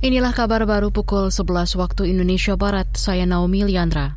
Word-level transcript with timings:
Inilah 0.00 0.32
kabar 0.32 0.64
baru 0.64 0.88
pukul 0.88 1.28
11 1.28 1.76
waktu 1.76 2.16
Indonesia 2.16 2.56
Barat. 2.56 2.88
Saya 2.96 3.28
Naomi 3.28 3.68
Liandra. 3.68 4.16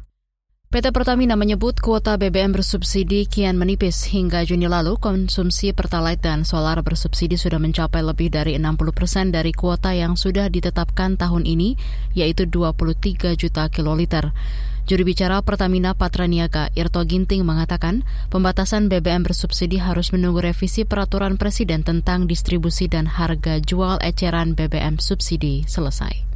PT 0.71 0.95
Pertamina 0.95 1.35
menyebut 1.35 1.83
kuota 1.83 2.15
BBM 2.15 2.55
bersubsidi 2.55 3.27
kian 3.27 3.59
menipis 3.59 4.07
hingga 4.07 4.47
Juni 4.47 4.71
lalu 4.71 4.95
konsumsi 4.95 5.75
Pertalite 5.75 6.23
dan 6.23 6.47
solar 6.47 6.79
bersubsidi 6.87 7.35
sudah 7.35 7.59
mencapai 7.59 7.99
lebih 7.99 8.31
dari 8.31 8.55
60 8.55 8.95
persen 8.95 9.35
dari 9.35 9.51
kuota 9.51 9.91
yang 9.91 10.15
sudah 10.15 10.47
ditetapkan 10.47 11.19
tahun 11.19 11.43
ini, 11.43 11.75
yaitu 12.15 12.47
23 12.47 13.35
juta 13.35 13.67
kiloliter. 13.67 14.31
Juru 14.83 15.07
bicara 15.07 15.39
Pertamina 15.39 15.95
Patraniaga 15.95 16.67
Irto 16.75 16.99
Ginting 17.07 17.47
mengatakan 17.47 18.03
pembatasan 18.27 18.91
BBM 18.91 19.23
bersubsidi 19.23 19.79
harus 19.79 20.11
menunggu 20.11 20.43
revisi 20.43 20.83
peraturan 20.83 21.39
Presiden 21.39 21.87
tentang 21.87 22.27
distribusi 22.27 22.91
dan 22.91 23.07
harga 23.07 23.63
jual 23.63 24.03
eceran 24.03 24.59
BBM 24.59 24.99
subsidi 24.99 25.63
selesai. 25.71 26.27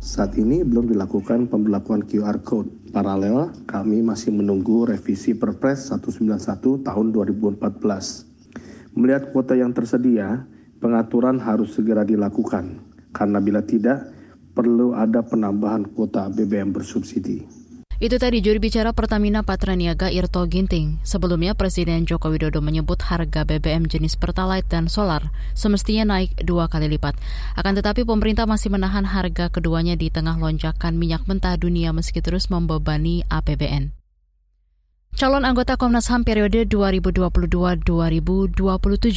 Saat 0.00 0.40
ini 0.40 0.64
belum 0.64 0.88
dilakukan 0.88 1.52
pemberlakuan 1.52 2.08
QR 2.08 2.40
Code. 2.40 2.72
Paralel, 2.96 3.52
kami 3.68 4.00
masih 4.00 4.32
menunggu 4.32 4.88
revisi 4.88 5.36
Perpres 5.36 5.92
191 5.92 6.80
tahun 6.80 7.06
2014. 7.12 8.96
Melihat 8.96 9.36
kuota 9.36 9.52
yang 9.52 9.76
tersedia, 9.76 10.48
pengaturan 10.80 11.36
harus 11.44 11.76
segera 11.76 12.08
dilakukan. 12.08 12.80
Karena 13.12 13.36
bila 13.36 13.60
tidak, 13.60 14.23
perlu 14.54 14.94
ada 14.94 15.20
penambahan 15.20 15.90
kuota 15.90 16.30
BBM 16.30 16.70
bersubsidi. 16.70 17.64
Itu 18.02 18.18
tadi 18.18 18.42
juri 18.42 18.58
bicara 18.58 18.90
Pertamina 18.90 19.46
Patraniaga 19.46 20.10
Irto 20.10 20.42
Ginting. 20.50 20.98
Sebelumnya 21.06 21.54
Presiden 21.54 22.02
Joko 22.10 22.26
Widodo 22.26 22.58
menyebut 22.58 22.98
harga 23.06 23.46
BBM 23.46 23.86
jenis 23.86 24.18
Pertalite 24.18 24.66
dan 24.66 24.90
Solar 24.90 25.30
semestinya 25.54 26.18
naik 26.18 26.34
dua 26.42 26.66
kali 26.66 26.90
lipat. 26.90 27.14
Akan 27.54 27.78
tetapi 27.78 28.02
pemerintah 28.02 28.50
masih 28.50 28.74
menahan 28.74 29.06
harga 29.06 29.46
keduanya 29.46 29.94
di 29.94 30.10
tengah 30.10 30.34
lonjakan 30.36 30.98
minyak 30.98 31.22
mentah 31.30 31.54
dunia 31.54 31.94
meski 31.94 32.18
terus 32.18 32.50
membebani 32.50 33.22
APBN. 33.30 34.03
Calon 35.14 35.46
anggota 35.46 35.78
Komnas 35.78 36.10
HAM 36.10 36.26
periode 36.26 36.66
2022-2027 36.66 37.86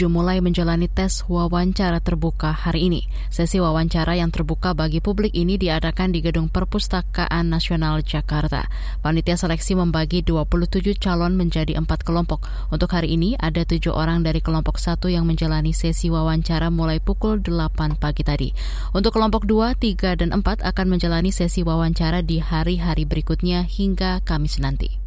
mulai 0.05 0.37
menjalani 0.45 0.85
tes 0.85 1.25
wawancara 1.25 1.97
terbuka 2.05 2.53
hari 2.53 2.85
ini. 2.85 3.09
Sesi 3.33 3.57
wawancara 3.57 4.13
yang 4.13 4.29
terbuka 4.29 4.77
bagi 4.77 5.01
publik 5.01 5.33
ini 5.33 5.57
diadakan 5.57 6.13
di 6.13 6.21
Gedung 6.21 6.53
Perpustakaan 6.53 7.49
Nasional 7.49 8.05
Jakarta. 8.05 8.69
Panitia 9.01 9.41
seleksi 9.41 9.73
membagi 9.73 10.21
27 10.21 11.01
calon 11.01 11.33
menjadi 11.33 11.73
empat 11.81 12.05
kelompok. 12.05 12.45
Untuk 12.69 12.93
hari 12.93 13.17
ini 13.17 13.33
ada 13.33 13.65
tujuh 13.65 13.89
orang 13.89 14.21
dari 14.21 14.37
kelompok 14.37 14.77
satu 14.77 15.09
yang 15.09 15.25
menjalani 15.25 15.73
sesi 15.73 16.13
wawancara 16.13 16.69
mulai 16.69 17.01
pukul 17.01 17.41
8 17.41 17.97
pagi 17.97 18.21
tadi. 18.21 18.53
Untuk 18.93 19.17
kelompok 19.17 19.49
2, 19.49 19.73
3, 19.73 20.13
dan 20.13 20.29
4 20.29 20.61
akan 20.61 20.93
menjalani 20.93 21.33
sesi 21.33 21.65
wawancara 21.65 22.21
di 22.21 22.37
hari-hari 22.37 23.09
berikutnya 23.09 23.65
hingga 23.65 24.21
Kamis 24.21 24.61
nanti. 24.61 25.06